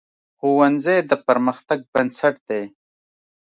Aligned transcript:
ښوونځی 0.39 0.97
د 1.09 1.11
پرمختګ 1.27 1.79
بنسټ 1.93 2.35
دی 2.49 2.63